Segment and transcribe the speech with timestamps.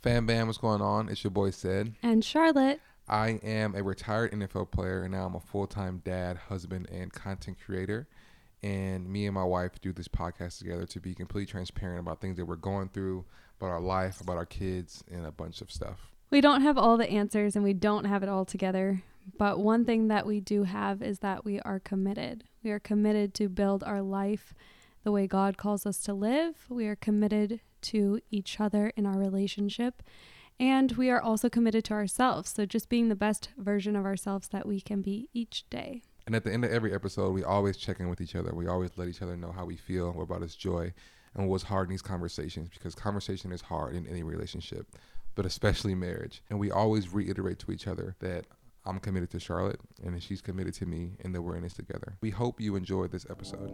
[0.00, 1.08] Fam Bam, what's going on?
[1.08, 1.96] It's your boy Sid.
[2.04, 2.80] And Charlotte.
[3.08, 7.12] I am a retired NFL player and now I'm a full time dad, husband, and
[7.12, 8.06] content creator.
[8.62, 12.36] And me and my wife do this podcast together to be completely transparent about things
[12.36, 13.24] that we're going through,
[13.60, 16.12] about our life, about our kids, and a bunch of stuff.
[16.30, 19.02] We don't have all the answers and we don't have it all together.
[19.36, 22.44] But one thing that we do have is that we are committed.
[22.62, 24.54] We are committed to build our life
[25.02, 26.54] the way God calls us to live.
[26.68, 30.02] We are committed to each other in our relationship.
[30.60, 32.50] And we are also committed to ourselves.
[32.50, 36.02] So just being the best version of ourselves that we can be each day.
[36.26, 38.52] And at the end of every episode, we always check in with each other.
[38.54, 40.92] We always let each other know how we feel, what brought us joy,
[41.34, 44.86] and what's hard in these conversations because conversation is hard in any relationship,
[45.34, 46.42] but especially marriage.
[46.50, 48.46] And we always reiterate to each other that
[48.88, 52.16] I'm committed to Charlotte and she's committed to me and that we're in this together.
[52.22, 53.70] We hope you enjoyed this episode.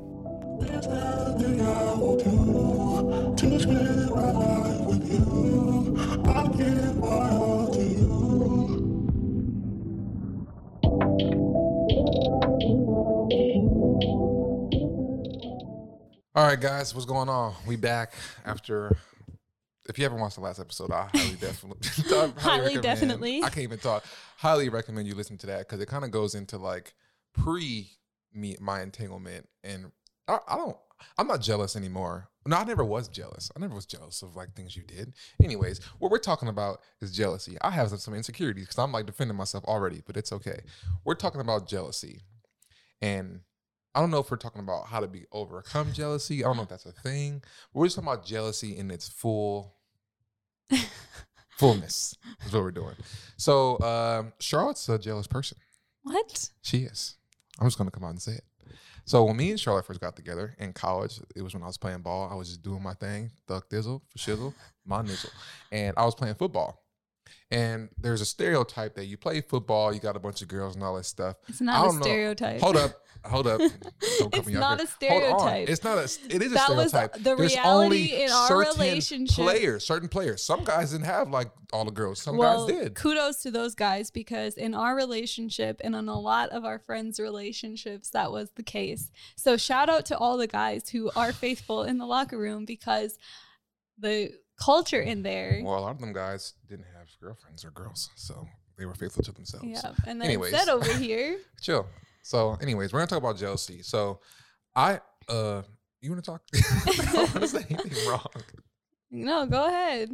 [16.36, 17.54] All right, guys, what's going on?
[17.68, 18.96] We back after.
[19.88, 23.36] If you haven't watched the last episode, I highly definitely, I Highly recommend- definitely.
[23.42, 24.04] I can't even talk.
[24.38, 26.94] Highly recommend you listen to that because it kind of goes into like
[27.34, 27.90] pre
[28.32, 29.92] me my entanglement, and
[30.26, 30.76] I, I don't.
[31.18, 32.28] I'm not jealous anymore.
[32.46, 33.50] No, I never was jealous.
[33.54, 35.12] I never was jealous of like things you did.
[35.42, 37.58] Anyways, what we're talking about is jealousy.
[37.60, 40.60] I have some, some insecurities because I'm like defending myself already, but it's okay.
[41.04, 42.22] We're talking about jealousy,
[43.02, 43.40] and
[43.94, 46.42] I don't know if we're talking about how to be overcome jealousy.
[46.42, 47.42] I don't know if that's a thing.
[47.72, 49.73] But we're just talking about jealousy in its full
[51.56, 52.16] fullness.
[52.46, 52.94] Is what we're doing.
[53.36, 55.58] So um, Charlotte's a jealous person.
[56.02, 56.50] What?
[56.62, 57.16] She is.
[57.60, 58.44] I'm just gonna come out and say it.
[59.06, 61.76] So when me and Charlotte first got together in college, it was when I was
[61.76, 62.28] playing ball.
[62.30, 64.54] I was just doing my thing, thug dizzle for shizzle,
[64.86, 65.30] my nizzle,
[65.70, 66.83] and I was playing football.
[67.50, 70.82] And there's a stereotype that you play football, you got a bunch of girls and
[70.82, 71.36] all that stuff.
[71.48, 72.00] It's not a know.
[72.02, 72.60] stereotype.
[72.60, 72.92] Hold up,
[73.24, 73.60] hold up.
[74.18, 75.68] Don't It's not a stereotype.
[75.68, 76.04] It's not a.
[76.04, 77.12] It is a That was stereotype.
[77.14, 79.36] the There's reality only in our relationship.
[79.36, 80.42] Players, certain players.
[80.42, 82.20] Some guys didn't have like all the girls.
[82.20, 82.94] Some well, guys did.
[82.94, 87.20] kudos to those guys because in our relationship and in a lot of our friends'
[87.20, 89.10] relationships, that was the case.
[89.36, 93.16] So shout out to all the guys who are faithful in the locker room because
[93.98, 94.32] the
[94.64, 95.60] culture in there.
[95.64, 98.46] Well, a lot of them guys didn't have girlfriends or girls, so
[98.78, 99.66] they were faithful to themselves.
[99.66, 100.52] yeah, and then Anyways.
[100.52, 101.86] instead over here, Chill.
[102.22, 103.82] So, anyways, we're gonna talk about jealousy.
[103.82, 104.20] So,
[104.74, 105.62] I uh,
[106.00, 106.42] you want to talk?
[106.54, 108.26] I don't to say anything wrong.
[109.10, 110.10] no, go ahead.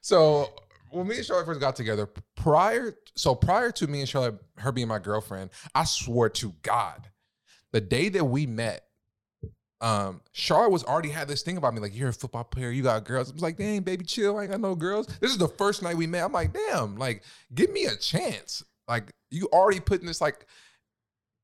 [0.00, 0.48] So
[0.90, 4.72] when me and Charlotte first got together, prior so prior to me and Charlotte, her
[4.72, 7.08] being my girlfriend, I swore to God,
[7.72, 8.84] the day that we met,
[9.80, 12.82] um, Charlotte was already had this thing about me, like you're a football player, you
[12.82, 13.30] got girls.
[13.30, 15.06] I was like, dang, baby, chill, I ain't got no girls.
[15.20, 16.24] This is the first night we met.
[16.24, 17.22] I'm like, damn, like,
[17.54, 18.64] give me a chance.
[18.88, 20.46] Like, you already putting this like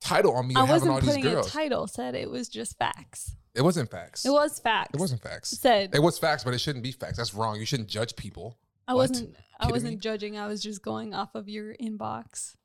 [0.01, 1.87] title on me I of having all wasn't these putting a title.
[1.87, 3.37] Said it was just facts.
[3.55, 4.25] it wasn't facts.
[4.25, 4.91] It was facts.
[4.95, 5.51] It wasn't facts.
[5.51, 7.19] said It was facts, but it shouldn't be facts.
[7.19, 7.59] That's wrong.
[7.59, 8.59] You shouldn't judge people.
[8.89, 9.11] I What?
[9.11, 9.37] wasn't.
[9.61, 9.99] I wasn't me?
[9.99, 10.37] judging.
[10.37, 12.57] I was just going off of your inbox.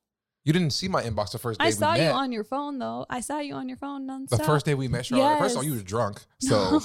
[0.50, 2.06] You didn't see my inbox the first day I saw met.
[2.06, 3.06] you on your phone though.
[3.08, 4.30] I saw you on your phone nonstop.
[4.30, 5.38] the first day we met, Charlotte.
[5.38, 6.24] First of all, you were drunk.
[6.40, 6.80] So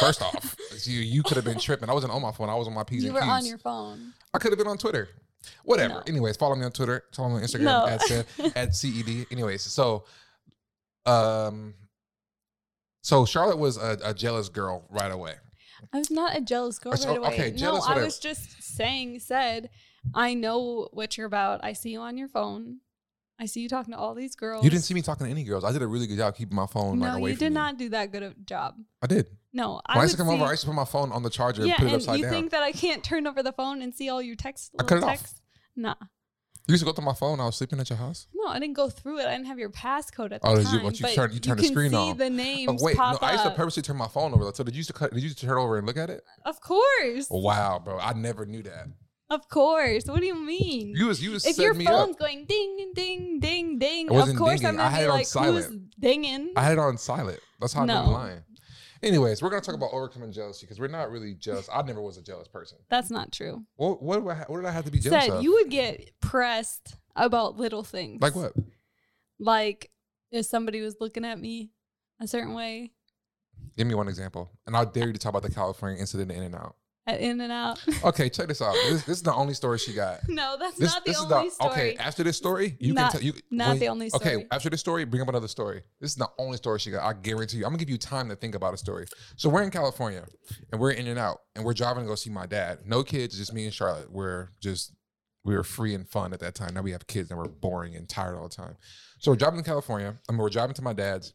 [0.00, 1.88] first off, you you could have been tripping.
[1.88, 2.48] I wasn't on my phone.
[2.48, 3.28] I was on my P's You were Q's.
[3.28, 4.14] on your phone.
[4.34, 5.10] I could have been on Twitter.
[5.64, 5.94] Whatever.
[5.94, 6.02] No.
[6.08, 7.04] Anyways, follow me on Twitter.
[7.14, 7.86] Follow me on Instagram No.
[7.86, 9.28] at Seth, at CED.
[9.30, 10.06] Anyways, so
[11.06, 11.74] um,
[13.02, 15.34] so Charlotte was a, a jealous girl right away.
[15.92, 17.28] I was not a jealous girl right away.
[17.28, 19.20] okay, jealous, no, I was just saying.
[19.20, 19.70] Said,
[20.14, 21.60] I know what you're about.
[21.62, 22.78] I see you on your phone.
[23.40, 24.64] I see you talking to all these girls.
[24.64, 25.64] You didn't see me talking to any girls.
[25.64, 27.54] I did a really good job keeping my phone No, like away you did me.
[27.54, 28.76] not do that good a job.
[29.02, 29.26] I did.
[29.52, 31.10] No, When I I used to come see, over, I used to put my phone
[31.12, 32.32] on the charger yeah, and put it upside you down.
[32.32, 34.72] think that I can't turn over the phone and see all your text?
[34.78, 35.34] I cut it off.
[35.76, 35.94] Nah,
[36.68, 37.40] you used to go through my phone.
[37.40, 38.26] I was sleeping at your house.
[38.34, 39.26] no, I didn't go through it.
[39.26, 40.64] I didn't have your passcode at the Oh, time.
[40.64, 42.16] did you- but you turned- you turned the screen on.
[42.16, 44.50] the Oh, names wait, no, I used to purposely turn my phone over.
[44.54, 46.08] So did you used to cut, did you used to turn over and look at
[46.10, 46.22] it?
[46.44, 48.86] Of course, Wow, bro, I never knew that.
[49.34, 50.04] Of course.
[50.06, 50.94] What do you mean?
[50.96, 52.18] You was you was if your phone's up.
[52.18, 54.78] going ding ding ding ding, of course dinging.
[54.78, 56.52] I'm I gonna be like, who's dinging?
[56.56, 57.40] I had it on silent.
[57.60, 58.10] That's how I I'm No.
[58.10, 58.42] lying.
[59.02, 61.68] Anyways, we're gonna talk about overcoming jealousy because we're not really jealous.
[61.72, 62.78] I never was a jealous person.
[62.88, 63.64] That's not true.
[63.76, 65.42] What what, do I ha- what did I have to be jealous Said of?
[65.42, 68.22] you would get pressed about little things.
[68.22, 68.52] like what?
[69.38, 69.90] Like
[70.30, 71.70] if somebody was looking at me
[72.20, 72.92] a certain way.
[73.76, 76.76] Give me one example, and I'll dare you to talk about the California incident In-N-Out.
[77.06, 77.80] At In-N-Out.
[78.04, 78.72] Okay, check this out.
[78.88, 80.20] This, this is the only story she got.
[80.28, 81.72] no, that's This, not the this only is the story.
[81.72, 81.96] okay.
[81.96, 84.36] After this story, you Not- can tell you not when- the only story.
[84.36, 85.82] Okay, after this story, bring up another story.
[86.00, 87.02] This is the only story she got.
[87.04, 87.64] I guarantee you.
[87.66, 89.06] I'm gonna give you time to think about a story.
[89.36, 90.24] So we're in California,
[90.72, 92.78] and we're In-N-Out, and we're driving to go see my dad.
[92.86, 94.10] No kids, just me and Charlotte.
[94.10, 94.92] We're just
[95.44, 96.72] we were free and fun at that time.
[96.72, 98.76] Now we have kids, and we're boring and tired all the time.
[99.18, 100.14] So we're driving to California.
[100.26, 101.34] I mean, we're driving to my dad's,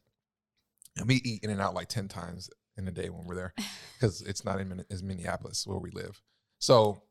[0.98, 3.54] and we eat In-N-Out like ten times in a day when we're there,
[3.94, 6.20] because it's not in it's Minneapolis where we live.
[6.58, 7.04] So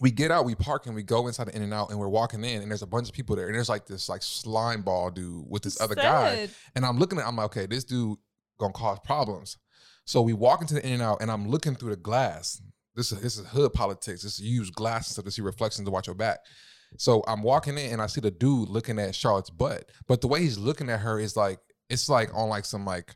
[0.00, 2.62] we get out, we park, and we go inside the In-N-Out, and we're walking in,
[2.62, 5.44] and there's a bunch of people there, and there's like this like slime ball dude
[5.48, 8.18] with this other guy, and I'm looking at, I'm like, okay, this dude
[8.58, 9.56] gonna cause problems.
[10.04, 12.60] So we walk into the In-N-Out, and I'm looking through the glass.
[12.94, 14.22] This is this is hood politics.
[14.22, 16.40] This is you use glasses so to see reflections to watch your back.
[16.98, 20.26] So I'm walking in, and I see the dude looking at Charlotte's butt, but the
[20.26, 23.14] way he's looking at her is like it's like on like some like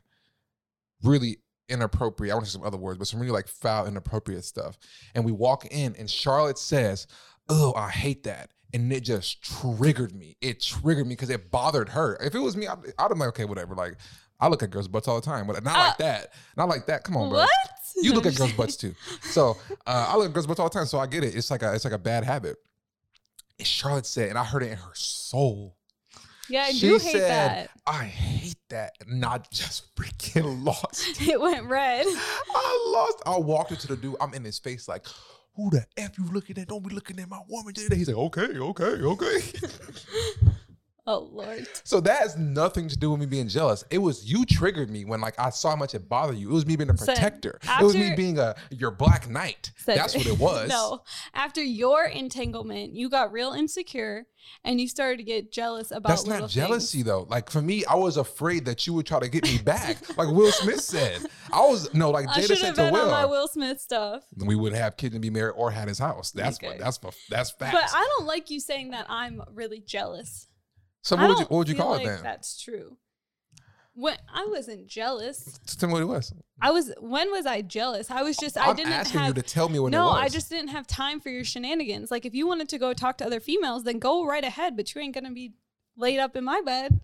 [1.05, 1.37] really
[1.69, 2.31] inappropriate.
[2.31, 4.77] I want to say some other words, but some really like foul, inappropriate stuff.
[5.13, 7.07] And we walk in, and Charlotte says,
[7.49, 10.35] "Oh, I hate that." And it just triggered me.
[10.41, 12.17] It triggered me because it bothered her.
[12.21, 13.73] If it was me, I'd, I'd have like, okay, whatever.
[13.73, 13.95] Like,
[14.39, 16.33] I look at girls' butts all the time, but not Uh, like that.
[16.57, 17.03] Not like that.
[17.05, 17.39] Come on, bro.
[17.39, 17.49] What?
[17.95, 18.93] You look at girls' butts too.
[19.21, 19.55] So
[19.87, 20.85] uh, I look at girls' butts all the time.
[20.87, 21.35] So I get it.
[21.35, 22.57] It's like a it's like a bad habit.
[23.57, 25.77] And Charlotte said, and I heard it in her soul.
[26.49, 27.69] Yeah, I she do hate said, that.
[27.87, 28.93] I hate that.
[29.07, 31.21] And I just freaking lost.
[31.21, 32.05] It went red.
[32.07, 33.23] I lost.
[33.25, 34.15] I walked into the dude.
[34.21, 35.05] I'm in his face like,
[35.55, 36.67] who the F you looking at?
[36.67, 37.95] Don't be looking at my woman today.
[37.95, 39.39] He's like, okay, okay, okay.
[41.07, 41.67] Oh Lord.
[41.83, 43.83] so that has nothing to do with me being jealous.
[43.91, 46.49] It was you triggered me when like I saw how much it bothered you.
[46.49, 47.59] It was me being a protector.
[47.63, 49.71] it was me being a your black knight.
[49.77, 50.67] Said- That's what it was.
[50.69, 51.03] no.
[51.35, 54.25] After your entanglement, you got real insecure
[54.63, 57.05] and you started to get jealous about That's not jealousy things.
[57.07, 57.27] though.
[57.29, 60.27] Like for me, I was afraid that you would try to get me back, like
[60.29, 61.19] Will Smith said.
[61.53, 63.11] I was no, like I Jada should said have to Will.
[63.11, 64.23] my Will Smith stuff.
[64.43, 66.31] we wouldn't have kids and be married or had his house.
[66.31, 66.69] That's Okay.
[66.69, 66.97] what that's
[67.29, 67.73] that's facts.
[67.73, 70.47] But I don't like you saying that I'm really jealous.
[71.05, 72.23] So I what would you what would you call like it then?
[72.23, 72.97] That's true.
[73.93, 76.33] When I wasn't jealous, Just Tell me what it was.
[76.59, 76.91] I was.
[76.99, 78.09] When was I jealous?
[78.09, 78.57] I was just.
[78.57, 79.27] I I'm didn't asking have.
[79.29, 80.09] you to tell me what no.
[80.09, 82.09] I just didn't have time for your shenanigans.
[82.09, 84.75] Like if you wanted to go talk to other females, then go right ahead.
[84.75, 85.53] But you ain't gonna be
[85.95, 86.99] laid up in my bed.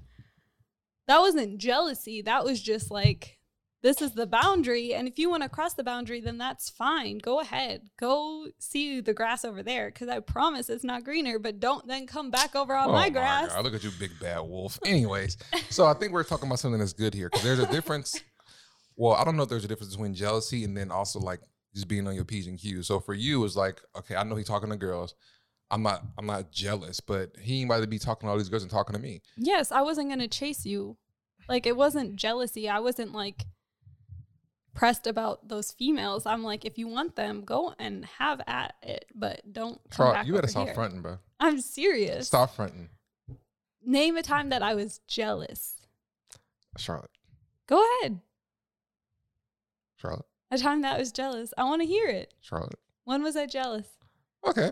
[1.08, 2.24] That wasn't jealousy.
[2.24, 3.38] That was just like
[3.84, 7.18] this is the boundary, and if you want to cross the boundary, then that's fine.
[7.18, 7.82] Go ahead.
[8.00, 11.40] Go see the grass over there, because I promise it's not greener.
[11.40, 13.50] But don't then come back over on Oh my grass.
[13.50, 14.78] God, look at you, big bad wolf.
[14.86, 15.38] Anyways,
[15.70, 18.22] so I think we're talking about something that's good here because there's a difference.
[18.96, 21.40] Well, I don't know if there's a difference between jealousy and then also like
[21.74, 22.86] just being on your p's and q's.
[22.86, 25.16] So for you, it's like okay, I know he's talking to girls.
[25.72, 26.04] I'm not.
[26.20, 28.70] I'm not jealous, but he ain't about to be talking to all these girls and
[28.70, 29.22] talking to me.
[29.38, 30.98] Yes, I wasn't gonna chase you.
[31.50, 32.70] Like it wasn't jealousy.
[32.70, 33.46] I wasn't like
[34.74, 36.26] pressed about those females.
[36.26, 40.26] I'm like, if you want them, go and have at it, but don't come back
[40.26, 40.76] you gotta stop here.
[40.76, 41.20] fronting, bro.
[41.40, 42.28] I'm serious.
[42.28, 42.90] Stop fronting,
[43.84, 45.76] Name a time that I was jealous.
[46.78, 47.10] Charlotte.
[47.68, 48.20] Go ahead.
[49.98, 50.26] Charlotte.
[50.52, 51.54] A time that I was jealous.
[51.58, 52.34] I want to hear it.
[52.42, 52.80] Charlotte.
[53.06, 53.88] When was I jealous?
[54.46, 54.72] Okay.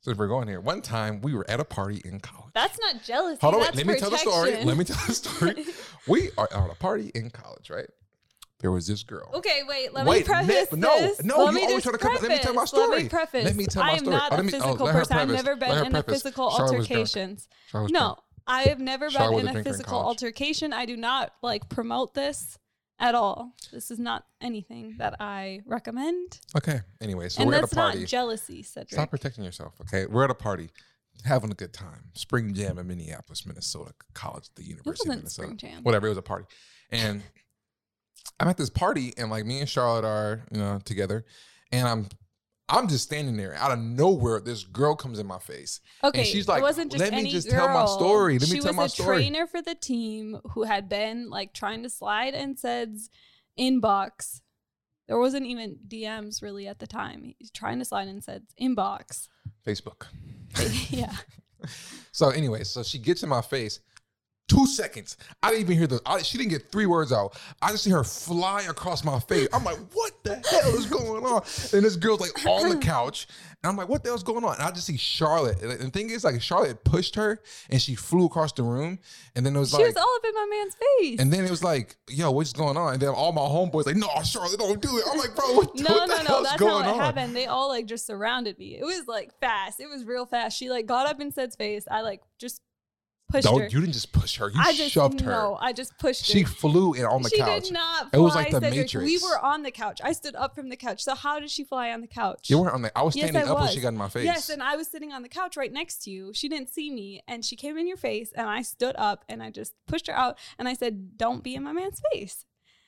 [0.00, 2.50] So if we're going here, one time we were at a party in college.
[2.52, 3.38] That's not jealousy.
[3.40, 3.74] Hold on, wait.
[3.74, 4.64] Let me tell the story.
[4.64, 5.64] Let me tell the story.
[6.08, 7.88] we are at a party in college, right?
[8.60, 9.30] There was this girl.
[9.34, 9.92] Okay, wait.
[9.92, 11.22] Let Wait, me preface ne- no, this.
[11.22, 12.72] no, Let you me always try to come- let me tell my preface.
[12.88, 13.44] Let me preface.
[13.44, 14.14] Let me tell my story.
[14.14, 15.16] I am not Oh, a me- oh, physical let person.
[15.18, 17.48] I've never been in a physical altercations.
[17.74, 18.16] No.
[18.46, 20.06] I have never was been in a in physical college.
[20.06, 20.72] altercation.
[20.72, 22.58] I do not like promote this
[22.98, 23.54] at all.
[23.72, 26.40] This is not anything that I recommend.
[26.56, 26.80] Okay.
[27.00, 28.00] Anyway, so and we're at a that's party.
[28.00, 28.92] not jealousy, Cedric.
[28.92, 29.74] Stop protecting yourself.
[29.80, 30.04] Okay.
[30.06, 30.70] We're at a party,
[31.24, 32.10] having a good time.
[32.14, 35.46] Spring jam in Minneapolis, Minnesota College, the University of Minnesota.
[35.48, 35.82] spring jam.
[35.82, 36.06] Whatever.
[36.06, 36.44] It was a party,
[36.90, 37.22] and
[38.40, 41.24] I'm at this party, and like me and Charlotte are, you know, together,
[41.72, 42.08] and I'm.
[42.66, 43.54] I'm just standing there.
[43.56, 45.82] Out of nowhere, this girl comes in my face.
[46.02, 48.38] Okay, she's it like, wasn't just "Let me just tell my story.
[48.38, 51.90] Let me she was a trainer for the team who had been like trying to
[51.90, 53.10] slide and Ced's
[53.60, 54.40] inbox.
[55.08, 57.34] There wasn't even DMs really at the time.
[57.38, 59.28] He's trying to slide and Ced's inbox.
[59.66, 60.06] Facebook.
[60.90, 61.12] yeah.
[62.12, 63.80] So anyway, so she gets in my face.
[64.46, 65.16] Two seconds.
[65.42, 66.00] I didn't even hear the.
[66.04, 67.34] I, she didn't get three words out.
[67.62, 69.48] I just see her fly across my face.
[69.54, 71.42] I'm like, what the hell is going on?
[71.72, 73.26] And this girl's like on the couch,
[73.62, 74.54] and I'm like, what the hell's going on?
[74.56, 75.62] And I just see Charlotte.
[75.62, 78.98] And the thing is, like, Charlotte pushed her, and she flew across the room.
[79.34, 81.20] And then it was She like, was all up in my man's face.
[81.20, 82.92] and then it was like, yo, what's going on?
[82.92, 85.04] And then all my homeboys like, no, Charlotte, don't do it.
[85.10, 86.42] I'm like, bro, what, no, what no, no.
[86.42, 86.98] That's how it on?
[86.98, 87.34] happened.
[87.34, 88.76] They all like just surrounded me.
[88.78, 89.80] It was like fast.
[89.80, 90.58] It was real fast.
[90.58, 91.88] She like got up in Ced's face.
[91.90, 92.60] I like just
[93.34, 93.66] pushed Don't her.
[93.68, 94.48] you didn't just push her.
[94.48, 95.30] You I just shoved her.
[95.30, 96.48] no, I just pushed She her.
[96.48, 97.64] She flew in on the she couch.
[97.64, 98.08] She did not.
[98.12, 99.04] It was fly, like the Cedric.
[99.04, 100.00] We were on the couch.
[100.04, 101.02] I stood up from the couch.
[101.02, 102.48] So how did she fly on the couch?
[102.48, 102.96] You weren't on the.
[102.96, 104.24] I was Yes, standing I up when she got in my face.
[104.24, 106.32] Yes, and I was sitting on the couch right next to you.
[106.32, 109.42] She didn't see me, and she came in your face, and I stood up and
[109.42, 112.46] I just pushed her out, and I said, "Don't be in my man's face."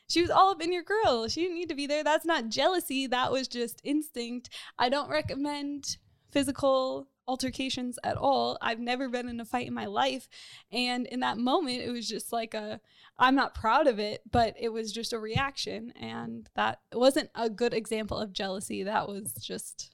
[0.08, 1.26] She was all up in your grill.
[1.26, 2.04] She didn't need to be there.
[2.04, 3.08] That's not jealousy.
[3.08, 4.48] That was just instinct.
[4.78, 5.96] I don't recommend
[6.30, 8.58] physical altercations at all.
[8.60, 10.28] I've never been in a fight in my life,
[10.70, 12.80] and in that moment, it was just like a.
[13.18, 17.48] I'm not proud of it, but it was just a reaction, and that wasn't a
[17.48, 18.82] good example of jealousy.
[18.82, 19.92] That was just.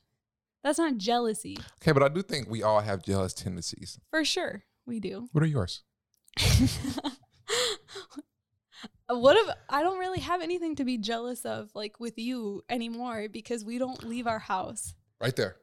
[0.63, 1.59] That's not jealousy.
[1.83, 3.99] okay, but I do think we all have jealous tendencies.
[4.11, 5.29] For sure, we do.
[5.33, 5.83] What are yours?
[9.09, 13.29] what if I don't really have anything to be jealous of, like with you anymore,
[13.31, 14.95] because we don't leave our house.
[15.21, 15.57] Right there.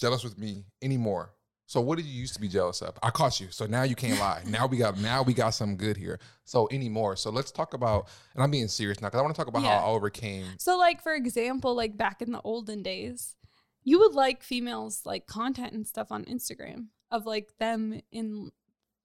[0.00, 1.34] Jealous with me anymore.
[1.66, 2.98] So what did you used to be jealous of?
[3.02, 3.48] I caught you.
[3.50, 4.42] So now you can't lie.
[4.46, 6.18] now we got now we got some good here.
[6.44, 7.14] So anymore.
[7.16, 9.62] So let's talk about and I'm being serious now because I want to talk about
[9.62, 9.78] Yeah.
[9.78, 10.46] how I overcame.
[10.58, 13.36] So, like for example, like back in the olden days,
[13.84, 18.50] you would like females like content and stuff on Instagram of like them in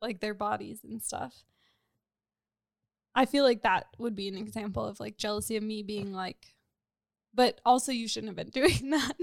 [0.02, 1.44] like their bodies and stuff.
[3.14, 6.54] I feel like that would be an example of like jealousy of me being like,
[7.36, 9.14] but also you shouldn't have been doing that.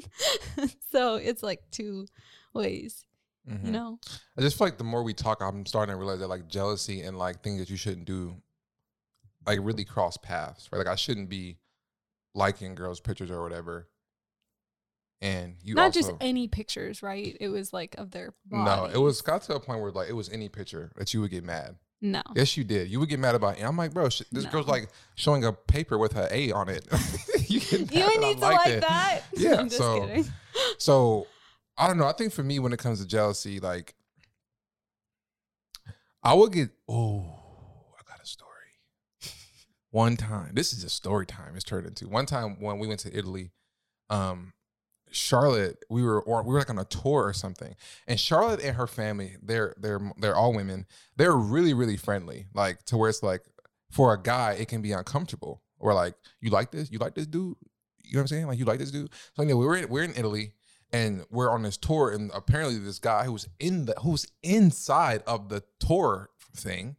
[0.93, 2.07] so it's like two
[2.55, 3.05] ways,
[3.49, 3.65] Mhm.
[3.67, 3.99] you know?
[4.37, 7.01] I just feel like the more we talk, I'm starting to realize that like jealousy
[7.03, 8.37] and like things that you shouldn't do,
[9.47, 10.79] like really cross paths, right?
[10.79, 11.59] Like I shouldn't be
[12.35, 13.89] liking girls' pictures or whatever.
[15.21, 17.37] And you Not also, just any pictures, right?
[17.41, 20.15] It was like of their no, it was got to a point where like it
[20.15, 21.77] was any picture that you would get mad.
[22.03, 22.23] No.
[22.35, 22.89] Yes, you did.
[22.91, 23.59] You would get mad about.
[23.59, 23.63] it.
[23.63, 24.51] I'm like, bro, sh- this No.
[24.51, 26.85] girl's like showing a paper with her A on it.
[27.49, 28.81] you You that need to like it.
[28.81, 29.23] that.
[29.37, 30.27] Yeah, I'm just so- kidding.
[30.79, 31.27] So
[31.79, 32.07] I don't know.
[32.07, 33.95] I think for me, when it comes to jealousy, like
[36.23, 36.71] I would get.
[36.89, 37.25] Oh,
[37.99, 38.51] I got a story.
[39.91, 41.55] One time, this is a story time.
[41.55, 43.51] It's turned into one time when we went to Italy.
[44.11, 44.53] Um,
[45.13, 47.75] Charlotte, we were or we were like on a tour or something,
[48.07, 50.87] and Charlotte and her family, they're they're they're all women.
[51.17, 53.43] They're really really friendly, like to where it's like
[53.93, 55.63] for a guy, it can be uncomfortable.
[55.79, 56.91] Or like, you like this?
[56.91, 57.57] You like this dude?
[58.03, 58.47] You know what I'm saying?
[58.47, 59.11] Like, you like this dude?
[59.37, 60.55] So anyway, we're in, we're in Italy
[60.93, 65.49] and we're on this tour, and apparently this guy who's in the who's inside of
[65.49, 66.97] the tour thing.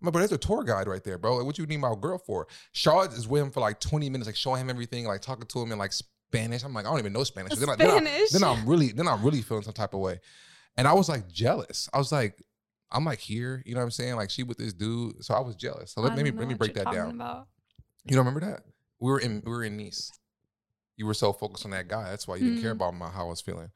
[0.00, 1.36] I'm like, but there's a tour guide right there, bro.
[1.36, 2.46] Like, what you need my girl for?
[2.72, 5.62] Charlotte is with him for like 20 minutes, like showing him everything, like talking to
[5.62, 5.92] him and like
[6.34, 6.64] Spanish.
[6.64, 7.54] I'm like, I don't even know Spanish.
[7.54, 10.20] Then, I, then, I, then I'm really, then I'm really feeling some type of way,
[10.76, 11.88] and I was like jealous.
[11.92, 12.42] I was like,
[12.90, 14.16] I'm like here, you know what I'm saying?
[14.16, 15.92] Like she with this dude, so I was jealous.
[15.92, 17.16] So let, let me let me break that down.
[17.16, 17.46] About.
[18.04, 18.62] You don't remember that?
[19.00, 20.12] We were in we were in Nice.
[20.96, 22.10] You were so focused on that guy.
[22.10, 22.76] That's why you didn't care Mm.
[22.76, 23.70] about my, how I was feeling.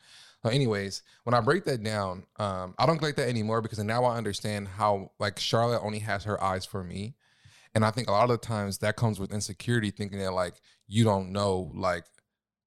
[0.45, 4.05] So anyways, when I break that down, um, I don't like that anymore because now
[4.05, 7.17] I understand how like Charlotte only has her eyes for me.
[7.75, 10.55] And I think a lot of the times that comes with insecurity, thinking that like
[10.87, 12.05] you don't know, like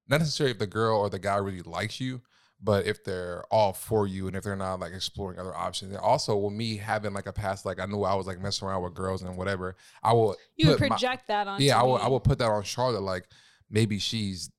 [0.08, 2.22] not necessarily if the girl or the guy really likes you,
[2.63, 5.91] but if they're all for you and if they're not like exploring other options.
[5.91, 8.67] And also with me having like a past, like I knew I was like messing
[8.67, 11.62] around with girls and whatever, I will You would put my- project that on.
[11.62, 11.98] yeah, I will.
[11.98, 12.03] me.
[12.03, 13.01] I will put that on Charlotte.
[13.01, 13.27] Like
[13.70, 14.50] maybe she's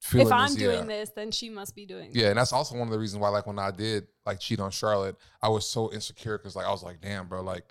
[0.00, 0.26] feeling.
[0.28, 0.96] If I'm this, doing yeah.
[0.98, 2.10] this, then she must be doing.
[2.12, 4.58] Yeah, and that's also one of the reasons why, like, when I did like cheat
[4.58, 7.64] on Charlotte, I was so insecure because, like, I was like, "Damn, bro, like,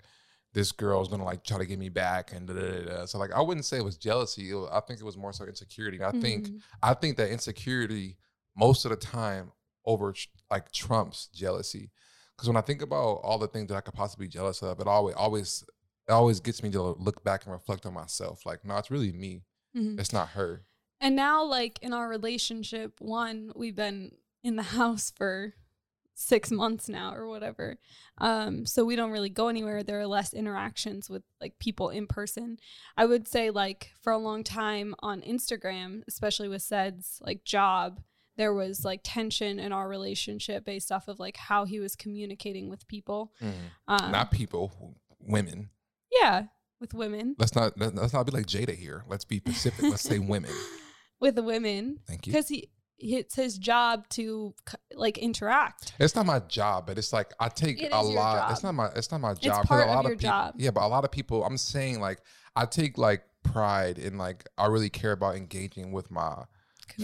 [0.52, 3.18] this girl is gonna like try to get me back," and da, da, da, so,
[3.18, 4.50] like, I wouldn't say it was jealousy.
[4.50, 5.98] It was- I think it was more so insecurity.
[5.98, 6.60] And I think, Mhm.
[6.82, 8.18] I think that insecurity
[8.56, 9.52] most of the time
[9.84, 10.14] over
[10.50, 11.90] like trumps jealousy.
[12.36, 14.80] Because when I think about all the things that I could possibly be jealous of,
[14.80, 15.64] it always, always,
[16.08, 18.44] it always gets me to look back and reflect on myself.
[18.44, 19.44] Like, no, it's really me.
[19.76, 19.98] Mhm.
[20.00, 20.64] It's not her.
[21.00, 25.54] And now, like in our relationship, one, we've been in the house for
[26.20, 27.78] six months now or whatever.
[28.18, 29.82] Um, so we don't really go anywhere.
[29.82, 32.58] There are less interactions with like people in person.
[32.96, 38.00] I would say like for a long time on Instagram, especially with Ced's like job,
[38.36, 42.68] there was like tension in our relationship based off of like how he was communicating
[42.68, 43.32] with people.
[43.88, 45.70] Um, not people, women.
[46.12, 46.44] yeah,
[46.80, 47.34] with women.
[47.38, 49.04] Let's not let- let's not be like Jada here.
[49.08, 49.84] Let's be specific.
[49.84, 50.50] let's say women.
[51.20, 51.98] With the women.
[52.06, 52.32] Thank you.
[52.32, 54.54] Because he it's his job to
[54.94, 55.94] like interact.
[55.98, 58.50] It's not my job, but it's like I take It a lot.
[58.52, 59.56] It's not my it's not my job.
[59.58, 60.54] 'cause part a of lot your people, job.
[60.58, 61.44] Yeah, but a lot of people.
[61.44, 62.20] I'm saying like
[62.56, 66.44] I take like pride in like I really care about engaging with my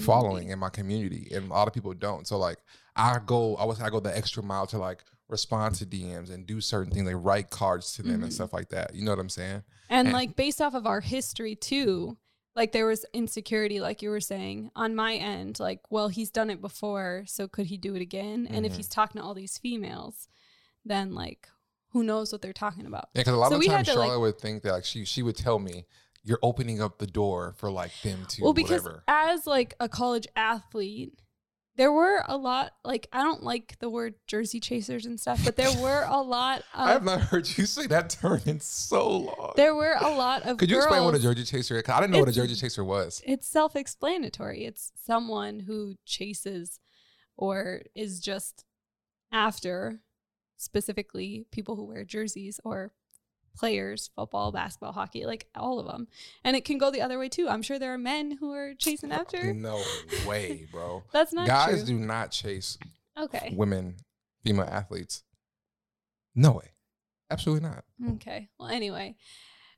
[0.02, 2.26] following in my community, and a lot of people don't.
[2.26, 2.58] So like
[2.96, 6.46] I go, I was I go the extra mile to like respond to DMs and
[6.46, 8.24] do certain things, like write cards to them Mhm.
[8.24, 8.94] and stuff like that.
[8.94, 9.62] You know what I'm saying?
[9.88, 12.16] And And- like based off of our history too,
[12.56, 15.60] like there was insecurity, like you were saying, on my end.
[15.60, 18.48] Like, well, he's done it before, so could he do it again?
[18.50, 18.76] And if Mhm.
[18.76, 20.26] he's talking to all these females,
[20.84, 21.48] then like
[21.90, 23.08] who knows what they're talking about.
[23.14, 25.04] Yeah, because a lot So of times to, like- Charlotte would think that like she
[25.04, 25.84] she would tell me
[26.24, 29.04] you're opening up the door for like them to well because whatever.
[29.06, 31.20] as like a college athlete
[31.76, 35.56] there were a lot like i don't like the word jersey chasers and stuff but
[35.56, 39.08] there were a lot Of, I have not heard you say that term in so
[39.18, 39.52] long.
[39.56, 41.82] there were a lot of Could you girls, explain what a Jersey chaser?
[41.86, 43.22] I didn't know what a Jersey chaser was.
[43.26, 46.80] it's self-explanatory it's someone who chases
[47.36, 48.64] or is just
[49.32, 50.00] after
[50.56, 52.92] specifically people who wear jerseys or
[53.56, 56.06] players football basketball hockey like all of them
[56.44, 58.74] and it can go the other way too i'm sure there are men who are
[58.74, 59.80] chasing after No
[60.28, 61.02] way, bro.
[61.12, 62.76] that's not Guys true do not chase
[63.18, 63.96] okay women,
[64.44, 65.24] female athletes.
[66.34, 66.72] No way.
[67.30, 67.84] Absolutely not.
[68.14, 68.50] Okay.
[68.58, 69.16] Well, anyway,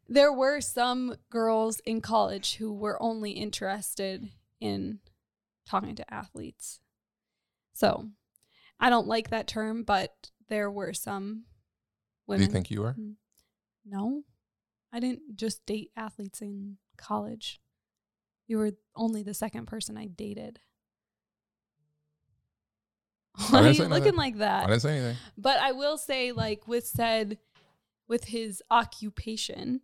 [0.08, 4.28] there were some girls in college who were only interested
[4.60, 4.98] in
[5.66, 6.80] talking to athletes.
[7.72, 8.08] So
[8.80, 11.44] I don't like that term, but there were some
[12.26, 12.40] women.
[12.40, 12.92] Do you think you are?
[12.92, 13.12] Mm-hmm.
[13.88, 14.24] No,
[14.92, 17.60] I didn't just date athletes in college.
[18.46, 20.60] You were only the second person I dated.
[23.50, 24.16] Why are you looking nothing.
[24.16, 24.64] like that?
[24.64, 25.16] I didn't say anything.
[25.36, 27.38] But I will say, like with Ced,
[28.08, 29.82] with his occupation,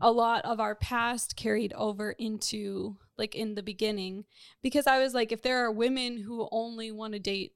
[0.00, 4.24] a lot of our past carried over into like in the beginning
[4.62, 7.52] because I was like, if there are women who only want to date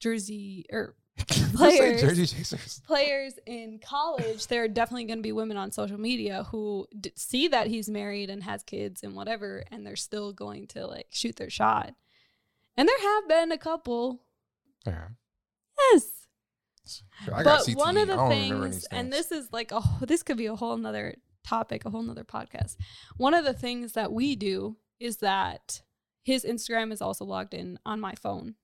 [0.00, 0.94] Jersey or
[1.54, 2.00] Players.
[2.00, 2.80] Jersey chasers.
[2.86, 7.12] players in college, there are definitely going to be women on social media who d-
[7.16, 11.06] see that he's married and has kids and whatever, and they're still going to like
[11.10, 11.94] shoot their shot.
[12.76, 14.22] And there have been a couple.
[14.86, 15.08] Yeah.
[15.92, 16.08] Yes.
[17.26, 17.76] I got but CTE.
[17.76, 20.36] one of the I don't remember any things, and this is like a this could
[20.38, 22.76] be a whole nother topic, a whole nother podcast.
[23.16, 25.82] One of the things that we do is that
[26.22, 28.54] his Instagram is also logged in on my phone.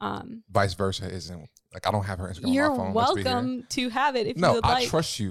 [0.00, 2.92] Um, vice versa isn't like I don't have her Instagram you're on my phone.
[2.94, 4.88] welcome to have it if you No, would I like.
[4.88, 5.26] trust you.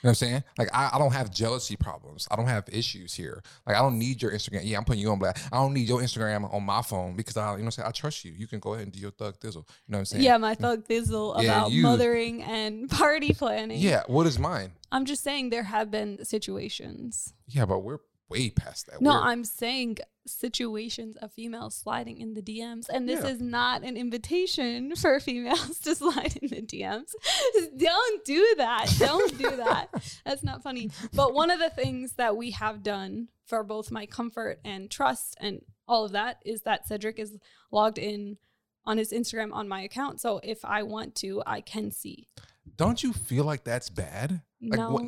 [0.00, 0.44] You know what I'm saying?
[0.56, 2.28] Like I, I don't have jealousy problems.
[2.30, 3.42] I don't have issues here.
[3.66, 4.60] Like I don't need your Instagram.
[4.62, 5.38] Yeah, I'm putting you on black.
[5.52, 7.88] I don't need your Instagram on my phone because I, you know what I'm saying?
[7.88, 8.32] I trust you.
[8.32, 9.56] You can go ahead and do your thug thizzle.
[9.56, 10.22] You know what I'm saying?
[10.22, 13.78] yeah, my thug thizzle Yeah, about you- mothering and party planning.
[13.80, 14.70] Yeah, what is mine?
[14.92, 17.34] I'm just saying there have been situations.
[17.48, 17.98] Yeah, but we're
[18.28, 19.00] way past that.
[19.00, 19.98] No, We're- I'm saying
[20.32, 22.88] situations of females sliding in the DMs.
[22.88, 23.30] And this Yeah.
[23.30, 27.12] is not an invitation for females to slide in the DMs.
[27.76, 28.92] Don't do that.
[28.98, 29.88] Don't do that.
[30.24, 30.90] That's not funny.
[31.12, 35.36] But one of the things that we have done for both my comfort and trust
[35.40, 37.38] and all of that is that Cedric is
[37.70, 38.36] logged in
[38.84, 40.20] on his Instagram on my account.
[40.20, 42.28] So if I want to, I can see.
[42.76, 44.42] don't you feel like that's bad?
[44.60, 44.90] Like no.
[44.90, 45.04] what?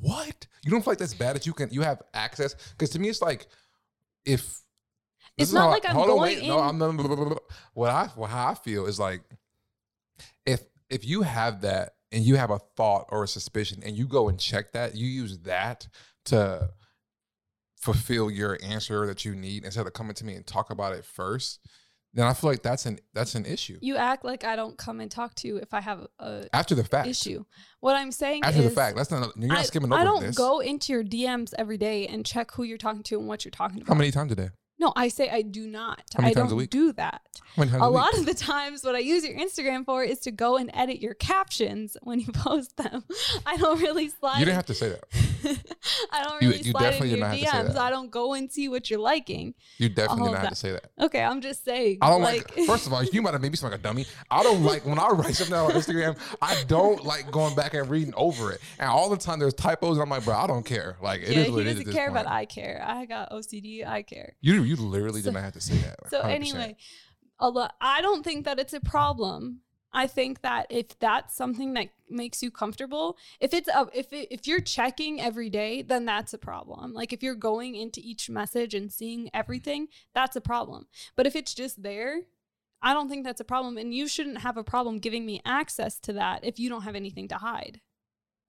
[0.00, 0.46] What?
[0.64, 2.54] You don't feel like that's bad that you can you have access?
[2.72, 3.48] Because to me, it's like
[4.28, 4.60] if
[5.36, 7.42] It's not how I- like I'm going wait, No, I'm not.
[7.74, 9.22] What I what how I feel is like
[10.46, 14.06] if if you have that and you have a thought or a suspicion and you
[14.06, 15.86] go and check that, you use that
[16.26, 16.70] to
[17.80, 21.04] fulfill your answer that you need instead of coming to me and talk about it
[21.04, 21.60] first.
[22.18, 23.78] Then I feel like that's an that's an issue.
[23.80, 26.74] You act like I don't come and talk to you if I have a After
[26.74, 27.44] the fact, issue.
[27.78, 30.22] What I'm saying after the fact, that's not you're not I, skimming over I don't
[30.22, 30.36] this.
[30.36, 33.52] go into your DMs every day and check who you're talking to and what you're
[33.52, 33.94] talking about.
[33.94, 34.48] How many times a day?
[34.78, 36.02] No, I say I do not.
[36.16, 37.22] I don't do that.
[37.56, 40.04] How many times A a lot of the times, what I use your Instagram for
[40.04, 43.04] is to go and edit your captions when you post them.
[43.44, 44.38] I don't really slide.
[44.38, 45.04] You didn't have to say that.
[46.12, 47.74] I don't really you slide definitely into your not have to say DMs.
[47.74, 47.82] that.
[47.82, 49.54] I don't go and see what you're liking.
[49.78, 50.90] You definitely did not have to say that.
[51.00, 51.98] Okay, I'm just saying.
[52.00, 53.82] I don't like, like first of all, you might have made me sound like a
[53.82, 54.06] dummy.
[54.30, 57.88] I don't like when I write something on Instagram, I don't like going back and
[57.88, 58.60] reading over it.
[58.78, 60.96] And all the time there's typos, and I'm like, bro, I don't care.
[61.02, 61.74] Like it is yeah, what he it is.
[61.74, 62.84] doesn't at this care, but I care.
[62.86, 63.86] I got OCD.
[63.86, 64.34] I care.
[64.40, 65.96] you you literally So- did not have to say that.
[66.10, 66.30] So 100%.
[66.30, 66.76] anyway,
[67.38, 67.74] a lot.
[67.80, 69.60] I don't think that it's a problem.
[69.92, 74.28] I think that if that's something that makes you comfortable, if it's a, if it,
[74.30, 76.92] if you're checking every day, then that's a problem.
[76.92, 80.88] Like if you're going into each message and seeing everything, that's a problem.
[81.16, 82.20] But if it's just there,
[82.82, 85.98] I don't think that's a problem, and you shouldn't have a problem giving me access
[86.00, 87.80] to that if you don't have anything to hide.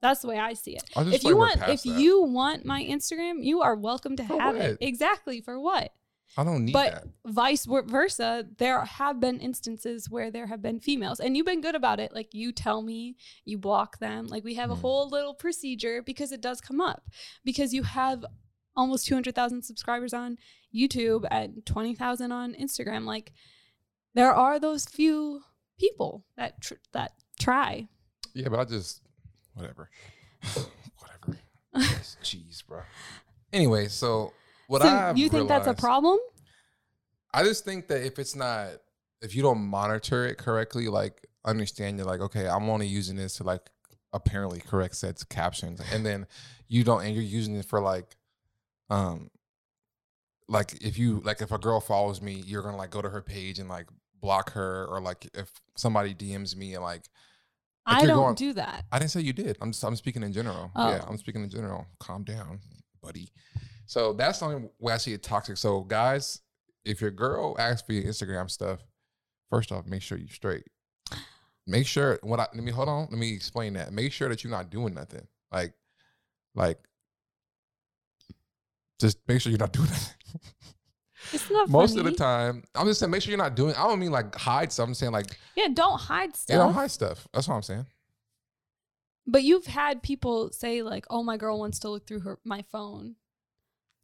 [0.02, 0.84] That's the way I see it.
[0.96, 1.86] If you want, if that.
[1.86, 4.78] you want my Instagram, you are welcome to For have it.
[4.82, 5.92] Exactly for what?
[6.38, 7.04] I don't need but that.
[7.26, 11.76] vice versa there have been instances where there have been females and you've been good
[11.76, 13.16] about it like you tell me
[13.46, 14.82] you block them like we have a Hmm.
[14.82, 17.10] whole little procedure because it does come up
[17.44, 18.24] because you have
[18.76, 20.38] almost 200,000 subscribers on
[20.74, 23.34] YouTube and 20,000 on Instagram like
[24.14, 25.42] there are those few
[25.80, 27.88] people that tr- that try
[28.34, 29.02] Yeah, but I just
[29.56, 29.90] whatever.
[31.00, 31.40] whatever.
[32.24, 32.82] Jeez, bro.
[33.52, 34.34] Anyway, so
[34.70, 36.20] what so I you think that's a problem
[37.34, 38.70] I just think that if it's not,
[39.22, 43.36] if you don't monitor it correctly, like understand you're like, okay, I'm only using this
[43.38, 43.70] to like
[44.14, 46.26] apparently correct sets captions, and then
[46.68, 48.16] you don't, and you're using it for like,
[48.90, 49.30] um,
[50.48, 53.22] like if you like if a girl follows me, you're gonna like go to her
[53.22, 53.88] page and like
[54.22, 57.04] block her, or like if somebody DMs me and like.
[57.86, 58.86] like I don't going- do that.
[58.92, 59.58] I didn't say you did.
[59.62, 60.72] I'm just, I'm speaking in general.
[60.76, 61.08] Yeah, Oh.
[61.10, 61.86] I'm speaking in general.
[62.00, 62.60] Calm down,
[63.04, 63.30] buddy.
[63.90, 65.58] So that's the only way I see it toxic.
[65.58, 66.42] So guys,
[66.86, 68.82] if your girl asks for your Instagram stuff,
[69.50, 70.64] first off, make sure you're straight.
[71.66, 73.08] Make sure what I let me hold on.
[73.10, 73.92] Let me explain that.
[73.92, 75.26] Make sure that you're not doing nothing.
[75.52, 75.74] Like,
[76.54, 76.78] like,
[79.02, 80.16] just make sure you're not doing nothing.
[81.34, 83.74] It's not Most of the time, I'm just saying, make sure you're not doing.
[83.74, 84.88] I don't mean like hide stuff.
[84.88, 86.54] I'm saying like, Yeah, don't hide stuff.
[86.54, 87.28] you don't hide stuff.
[87.34, 87.88] That's what I'm saying.
[89.26, 92.62] But you've had people say like, "Oh, my girl wants to look through her my
[92.72, 93.16] phone."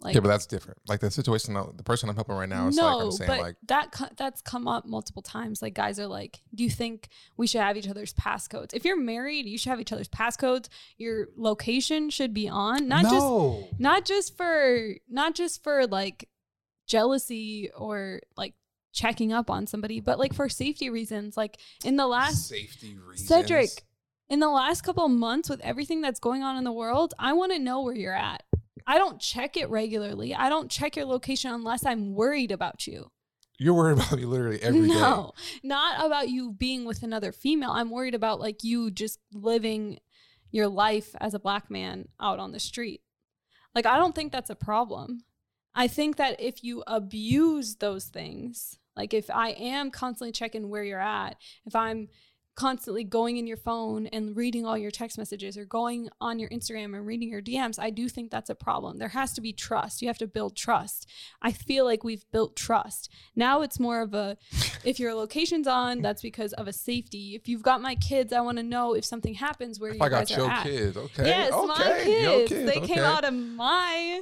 [0.01, 0.79] Like, yeah, but that's different.
[0.87, 3.39] Like the situation, the person I'm helping right now, it's no, like I'm saying, but
[3.39, 5.61] like, that co- that's come up multiple times.
[5.61, 8.73] Like guys are like, "Do you think we should have each other's passcodes?
[8.73, 10.67] If you're married, you should have each other's passcodes.
[10.97, 16.29] Your location should be on, not just not just for not just for like
[16.87, 18.53] jealousy or like
[18.91, 21.37] checking up on somebody, but like for safety reasons.
[21.37, 23.27] Like in the last safety reasons.
[23.27, 23.69] Cedric,
[24.29, 27.33] in the last couple of months with everything that's going on in the world, I
[27.33, 28.43] want to know where you're at.
[28.87, 30.33] I don't check it regularly.
[30.35, 33.11] I don't check your location unless I'm worried about you.
[33.57, 34.93] you're worried about me literally every day.
[34.93, 35.31] no,
[35.63, 37.71] not about you being with another female.
[37.71, 39.99] I'm worried about like you just living
[40.51, 43.01] your life as a black man out on the street.
[43.73, 45.23] Like, I don't think that's a problem.
[45.73, 50.83] I think that if you abuse those things, like if I am constantly checking where
[50.83, 52.07] you're at, if I'm
[52.55, 56.49] constantly going in your phone and reading all your text messages or going on your
[56.49, 58.97] Instagram and reading your DMs, I do think that's a problem.
[58.97, 60.01] There has to be trust.
[60.01, 61.07] You have to build trust.
[61.41, 63.11] I feel like we've built trust.
[63.35, 64.37] Now it's more of a
[64.83, 67.35] if your location's on, that's because of a safety.
[67.35, 70.03] If you've got my kids, I want to know if something happens where If you
[70.03, 70.63] I got guys your at.
[70.63, 71.27] kids, okay.
[71.27, 71.67] Yes, okay.
[71.67, 72.71] my your kids.
[72.71, 74.21] They came out of my.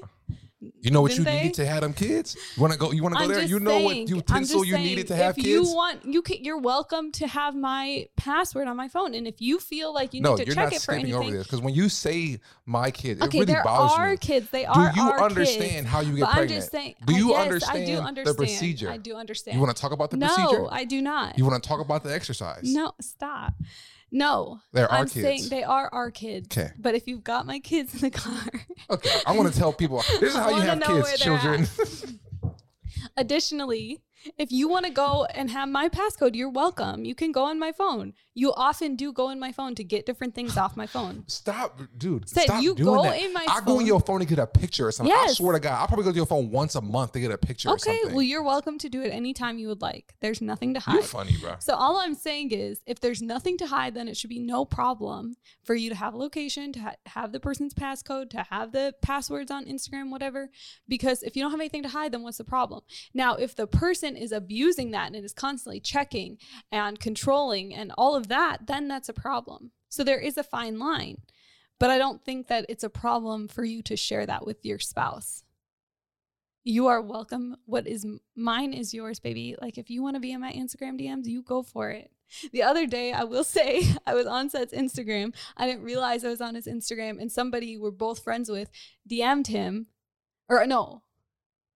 [0.81, 1.43] You know what you they?
[1.43, 2.35] need to have them kids?
[2.55, 2.91] You want to go?
[2.91, 3.43] You want to go I'm there?
[3.43, 5.47] You know what saying- I'm utensil you saying, needed to have if kids?
[5.47, 9.41] you want, you can, you're welcome to have my password on my phone, and if
[9.41, 11.73] you feel like you no, need to check it for anything, over this because when
[11.73, 14.17] you say my kids, it okay, really there bothers are me.
[14.17, 14.49] kids.
[14.49, 14.91] They are.
[14.91, 15.87] Do you understand kids.
[15.87, 16.61] how you get But I'm pregnant?
[16.61, 16.95] just saying.
[17.05, 18.89] Do you yes, understand, I do the procedure?
[18.89, 19.55] I do understand.
[19.55, 20.63] You want to talk about the no, procedure?
[20.63, 21.37] No, I do not.
[21.37, 22.61] You want to talk about the exercise?
[22.63, 23.53] No, stop.
[24.15, 25.13] No, They're our I'm kids.
[25.25, 26.47] saying they are our kids.
[26.49, 26.69] 'Kay.
[26.77, 28.45] But if you've got my kids in the car,
[28.91, 31.67] Okay, I want to tell people this is how you have kids, children.
[33.17, 34.01] Additionally,
[34.37, 37.05] if you want to go and have my passcode, you're welcome.
[37.05, 38.13] You can go on my phone.
[38.35, 41.23] You often do go in my phone to get different things off my phone.
[41.27, 42.27] Stop, dude.
[42.27, 43.21] Said stop you doing go that.
[43.21, 45.13] in my I go in your phone to get a picture or something.
[45.13, 45.31] Yes.
[45.31, 47.31] I swear to God, I'll probably go to your phone once a month to get
[47.31, 47.91] a picture or something.
[47.91, 48.15] Okay, something.
[48.15, 50.13] well, you're welcome to do it anytime you would like.
[50.21, 50.95] There's nothing to hide.
[50.95, 51.55] You're funny, bro.
[51.59, 54.65] So all I'm saying is, if there's nothing to hide, then it should be no
[54.65, 58.71] problem for you to have a location, to ha- have the person's passcode, to have
[58.71, 60.49] the passwords on Instagram, whatever.
[60.87, 62.81] Because if you don't have anything to hide, then what's the problem?
[63.13, 66.37] Now, if the person is abusing that and is constantly checking
[66.71, 69.71] and controlling and all of that, then that's a problem.
[69.89, 71.21] So there is a fine line.
[71.79, 74.79] But I don't think that it's a problem for you to share that with your
[74.79, 75.43] spouse.
[76.63, 77.57] You are welcome.
[77.65, 79.55] What is mine is yours, baby.
[79.61, 82.09] Like if you want to be in my Instagram DMs, you go for it.
[82.51, 85.35] The other day, I will say, I was on Seth's Instagram.
[85.57, 88.69] I didn't realize I was on his Instagram, and somebody we're both friends with
[89.09, 89.87] DM'd him,
[90.49, 91.02] or no,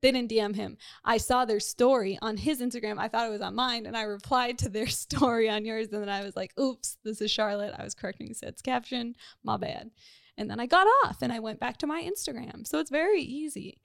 [0.02, 0.78] they didn't DM him.
[1.04, 2.98] I saw their story on his Instagram.
[3.00, 5.90] I thought it was on mine, and I replied to their story on yours.
[5.92, 9.16] And then I was like, "Oops, this is Charlotte." I was correcting Seth's caption.
[9.44, 9.92] My bad.
[10.38, 12.68] And then I got off, and I went back to my Instagram.
[12.68, 13.82] So it's very easy.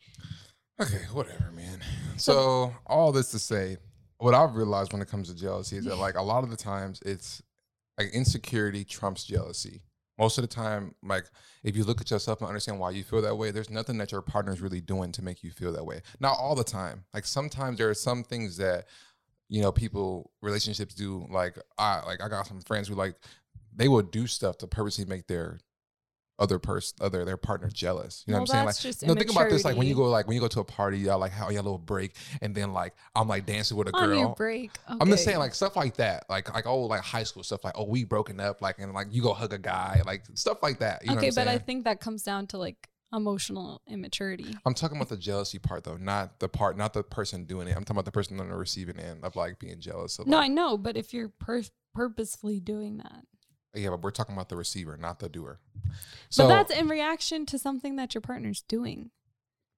[0.81, 1.81] Okay, whatever, man.
[2.16, 3.79] So all this to say,
[4.18, 6.57] what I've realized when it comes to jealousy is that like a lot of the
[6.57, 7.42] times it's
[7.98, 9.83] like insecurity trumps jealousy.
[10.22, 11.24] Most of the time, like
[11.64, 14.12] if you look at yourself and understand why you feel that way, there's nothing that
[14.12, 16.00] your partner is really doing to make you feel that way.
[16.20, 17.02] Not all the time.
[17.12, 18.87] Like sometimes there are some things that
[19.48, 21.26] you know people relationships do.
[21.28, 23.16] Like I like I got some friends who like
[23.74, 25.58] they will do stuff to purposely make their
[26.38, 28.25] other person, other their partner jealous.
[28.27, 28.95] You know Well, what I'm saying?
[29.03, 29.64] Like, you think about this.
[29.64, 31.53] Like when you go, like when you go to a party, y'all like how a
[31.53, 34.35] little break, and then like I'm like dancing with a girl.
[34.35, 34.71] break.
[34.88, 37.75] I'm just saying like stuff like that, like like oh like high school stuff, like
[37.77, 40.79] oh we broken up, like and like you go hug a guy, like stuff like
[40.81, 41.03] that.
[41.03, 44.57] You know okay, what I'm but I think that comes down to like emotional immaturity.
[44.64, 47.77] I'm talking about the jealousy part though, not the part, not the person doing it.
[47.77, 50.18] I'm talking about the person on the receiving end of like being jealous.
[50.18, 51.62] Of, No, like, I know, but if you're pur-
[51.95, 53.25] purposefully doing that,
[53.74, 55.58] yeah, but we're talking about the receiver, not the doer.
[56.37, 59.11] but that's in reaction to something that your partner's doing.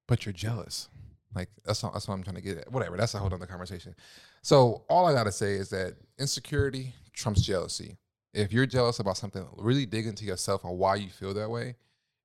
[0.07, 0.89] but you're jealous.
[1.35, 2.71] Like that's not, that's what I'm trying to get at.
[2.73, 3.95] Whatever, that's a whole other conversation.
[4.43, 7.97] So all I gotta say is that insecurity trumps jealousy.
[8.33, 11.77] if you're jealous about something, really dig into yourself on why you feel that way.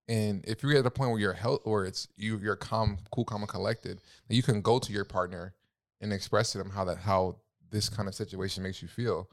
[0.07, 3.25] And if you're at a point where you're health or it's you you're calm, cool,
[3.25, 5.53] calm, and collected, you can go to your partner
[6.01, 7.37] and express to them how that how
[7.71, 9.29] this kind of situation makes you feel,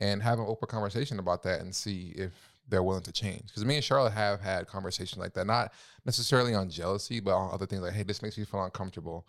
[0.00, 2.32] and have an open conversation about that and see if
[2.68, 3.46] they're willing to change.
[3.46, 5.72] Because me and Charlotte have had conversations like that, not
[6.04, 9.26] necessarily on jealousy, but on other things like, hey, this makes me feel uncomfortable.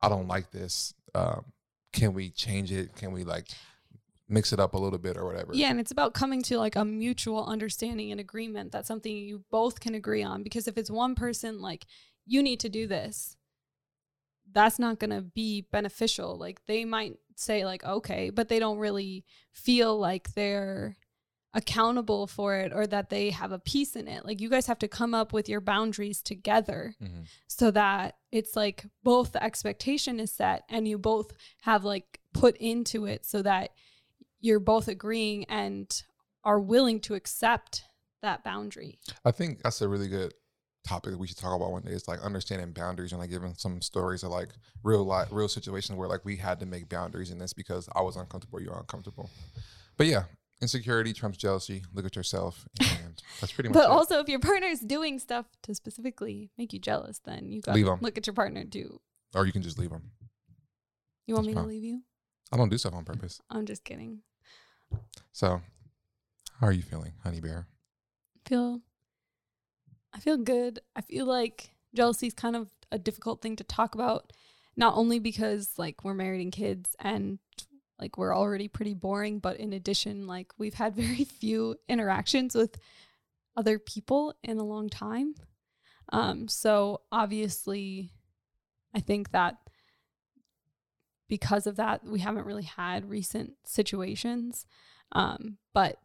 [0.00, 0.94] I don't like this.
[1.14, 1.44] Um,
[1.92, 2.94] can we change it?
[2.94, 3.48] Can we like
[4.28, 5.52] mix it up a little bit or whatever?
[5.52, 9.44] Yeah, and it's about coming to like a mutual understanding and agreement that's something you
[9.50, 10.42] both can agree on.
[10.42, 11.86] Because if it's one person, like,
[12.26, 13.36] you need to do this,
[14.52, 16.36] that's not going to be beneficial.
[16.38, 20.96] Like, they might say, like, okay, but they don't really feel like they're
[21.52, 24.24] accountable for it or that they have a piece in it.
[24.24, 27.26] Like, you guys have to come up with your boundaries together Mhm.
[27.48, 32.56] so that it's like both the expectation is set and you both have like put
[32.58, 33.70] into it so that
[34.38, 36.04] you're both agreeing and
[36.44, 37.82] are willing to accept
[38.22, 39.00] that boundary.
[39.24, 40.32] I think that's a really good
[40.84, 41.90] topic that we should talk about one day.
[41.92, 44.48] is like understanding boundaries and like giving some stories of like
[44.82, 48.02] real life, real situations where like we had to make boundaries in this because I
[48.02, 49.28] was uncomfortable, you're uncomfortable.
[49.96, 50.24] But yeah,
[50.62, 51.82] insecurity trumps jealousy.
[51.92, 53.74] Look at yourself, and that's pretty much.
[53.74, 53.90] But it.
[53.90, 57.86] also if your partner's doing stuff to specifically make you jealous, then you gotta Leave
[57.86, 57.98] to 'em.
[58.00, 59.00] look at your partner too.
[59.34, 60.10] or you can just leave them.
[61.26, 62.02] You want That's me to leave you?
[62.52, 63.40] I don't do stuff on purpose.
[63.50, 64.22] I'm just kidding.
[65.32, 65.60] So,
[66.60, 67.68] how are you feeling, honey bear?
[68.46, 68.80] feel
[70.14, 70.80] I feel good.
[70.96, 74.32] I feel like jealousy is kind of a difficult thing to talk about,
[74.76, 77.38] not only because like we're married and kids and
[77.98, 82.76] like we're already pretty boring, but in addition, like we've had very few interactions with
[83.56, 85.34] other people in a long time.
[86.12, 88.12] Um, so obviously,
[88.94, 89.58] I think that
[91.28, 94.66] because of that, we haven't really had recent situations.
[95.12, 95.98] Um, but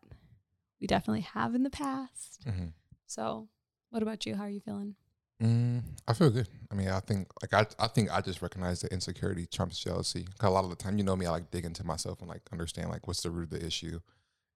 [0.80, 2.42] we definitely have in the past.
[2.48, 2.68] Mm-hmm.
[3.08, 3.50] So,
[3.96, 4.36] what about you?
[4.36, 4.94] How are you feeling?
[5.42, 6.50] Mm, I feel good.
[6.70, 10.28] I mean, I think like I, I think I just recognize that insecurity trumps jealousy.
[10.38, 12.28] Cause a lot of the time, you know me, I like dig into myself and
[12.28, 14.02] like understand like what's the root of the issue.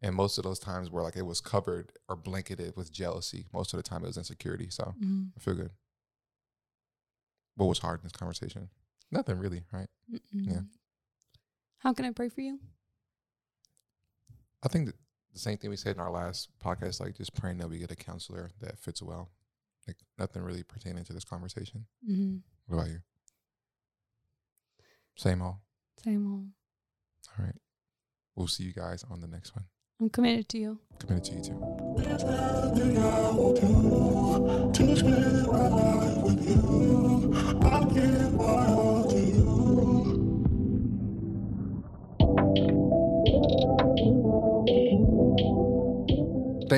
[0.01, 3.73] And most of those times where like it was covered or blanketed with jealousy, most
[3.73, 4.67] of the time it was insecurity.
[4.69, 4.93] So
[5.37, 5.71] I feel good.
[7.55, 8.67] What was hard in this conversation?
[9.09, 9.87] Nothing really, right?
[10.33, 10.61] Yeah.
[11.77, 12.59] How can I pray for you?
[14.61, 14.95] I think that
[15.33, 17.91] the same thing we said in our last podcast, like just praying that we get
[17.91, 19.29] a counselor that fits well.
[19.87, 21.85] Like nothing really pertaining to this conversation.
[22.07, 22.37] Mm-hmm.
[22.67, 22.99] What about you?
[25.15, 25.61] Same all.
[26.03, 26.47] Same old.
[27.37, 27.55] All right.
[28.35, 29.65] We'll see you guys on the next one.
[29.99, 30.79] I'm committed to you.
[30.99, 31.59] Committed to you too.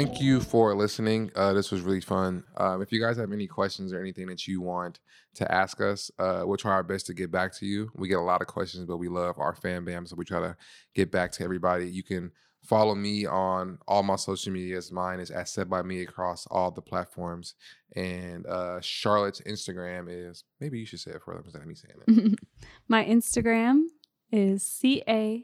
[0.03, 1.29] Thank you for listening.
[1.35, 2.43] Uh, this was really fun.
[2.57, 4.99] Um, if you guys have any questions or anything that you want
[5.35, 7.91] to ask us, uh, we'll try our best to get back to you.
[7.93, 10.39] We get a lot of questions, but we love our fan bam, so we try
[10.39, 10.57] to
[10.95, 11.87] get back to everybody.
[11.87, 12.31] You can
[12.63, 14.91] follow me on all my social medias.
[14.91, 17.53] Mine is at said by me across all the platforms,
[17.95, 21.75] and uh, Charlotte's Instagram is maybe you should say it for them instead of me
[21.75, 22.39] saying it.
[22.87, 23.83] My Instagram
[24.31, 25.43] is ca.pt.